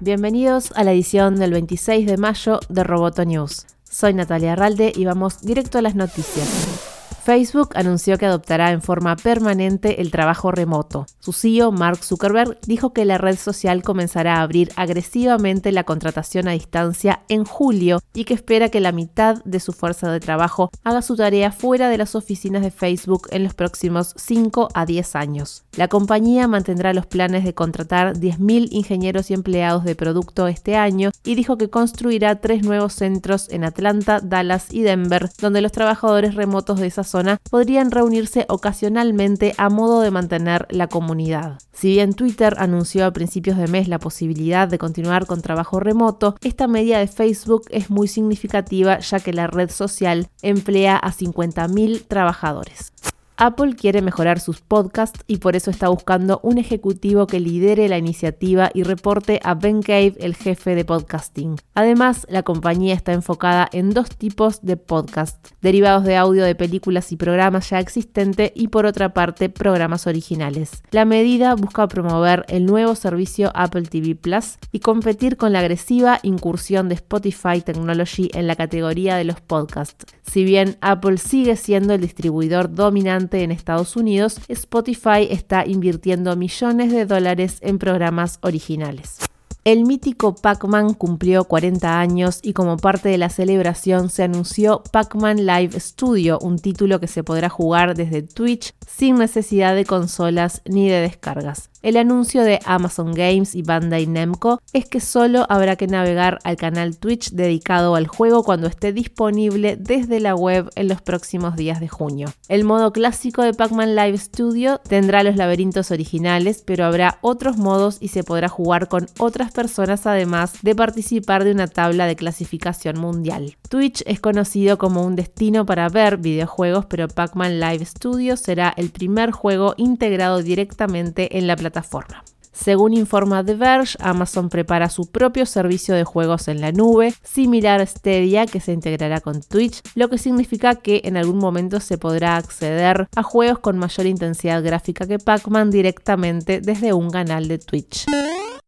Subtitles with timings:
[0.00, 3.66] Bienvenidos a la edición del 26 de mayo de Roboto News.
[3.84, 6.87] Soy Natalia Arralde y vamos directo a las noticias.
[7.28, 11.04] Facebook anunció que adoptará en forma permanente el trabajo remoto.
[11.18, 16.48] Su CEO, Mark Zuckerberg, dijo que la red social comenzará a abrir agresivamente la contratación
[16.48, 20.70] a distancia en julio y que espera que la mitad de su fuerza de trabajo
[20.84, 25.14] haga su tarea fuera de las oficinas de Facebook en los próximos 5 a 10
[25.14, 25.64] años.
[25.76, 31.10] La compañía mantendrá los planes de contratar 10.000 ingenieros y empleados de producto este año
[31.24, 36.34] y dijo que construirá tres nuevos centros en Atlanta, Dallas y Denver, donde los trabajadores
[36.34, 37.17] remotos de esa zona
[37.50, 41.58] podrían reunirse ocasionalmente a modo de mantener la comunidad.
[41.72, 46.34] Si bien Twitter anunció a principios de mes la posibilidad de continuar con trabajo remoto,
[46.42, 52.04] esta medida de Facebook es muy significativa ya que la red social emplea a 50.000
[52.08, 52.92] trabajadores.
[53.40, 57.96] Apple quiere mejorar sus podcasts y por eso está buscando un ejecutivo que lidere la
[57.96, 61.54] iniciativa y reporte a Ben Cave, el jefe de podcasting.
[61.74, 67.12] Además, la compañía está enfocada en dos tipos de podcasts, derivados de audio de películas
[67.12, 70.82] y programas ya existentes y por otra parte programas originales.
[70.90, 76.18] La medida busca promover el nuevo servicio Apple TV Plus y competir con la agresiva
[76.24, 80.06] incursión de Spotify Technology en la categoría de los podcasts.
[80.22, 86.90] Si bien Apple sigue siendo el distribuidor dominante en Estados Unidos, Spotify está invirtiendo millones
[86.90, 89.18] de dólares en programas originales.
[89.64, 95.44] El mítico Pac-Man cumplió 40 años y como parte de la celebración se anunció Pac-Man
[95.44, 100.88] Live Studio, un título que se podrá jugar desde Twitch sin necesidad de consolas ni
[100.88, 101.68] de descargas.
[101.80, 106.56] El anuncio de Amazon Games y Bandai Namco es que solo habrá que navegar al
[106.56, 111.78] canal Twitch dedicado al juego cuando esté disponible desde la web en los próximos días
[111.78, 112.32] de junio.
[112.48, 117.98] El modo clásico de Pac-Man Live Studio tendrá los laberintos originales, pero habrá otros modos
[118.00, 122.98] y se podrá jugar con otras personas además de participar de una tabla de clasificación
[122.98, 123.56] mundial.
[123.68, 128.90] Twitch es conocido como un destino para ver videojuegos, pero Pac-Man Live Studio será el
[128.90, 132.24] primer juego integrado directamente en la plataforma plataforma.
[132.52, 137.80] Según informa The Verge, Amazon prepara su propio servicio de juegos en la nube, similar
[137.80, 141.98] a Stadia, que se integrará con Twitch, lo que significa que en algún momento se
[141.98, 147.58] podrá acceder a juegos con mayor intensidad gráfica que Pac-Man directamente desde un canal de
[147.58, 148.06] Twitch.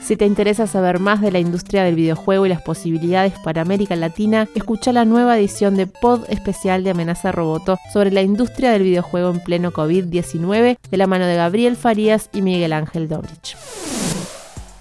[0.00, 3.96] Si te interesa saber más de la industria del videojuego y las posibilidades para América
[3.96, 8.84] Latina, escucha la nueva edición de Pod especial de Amenaza Roboto sobre la industria del
[8.84, 13.56] videojuego en pleno COVID-19 de la mano de Gabriel Farías y Miguel Ángel Dobrich.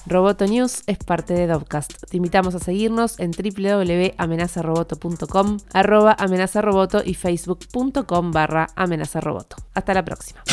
[0.07, 2.07] Roboto News es parte de Dovcast.
[2.09, 9.55] Te invitamos a seguirnos en www.amenazaroboto.com, arroba amenazaroboto y facebook.com barra amenazaroboto.
[9.73, 10.43] Hasta la próxima.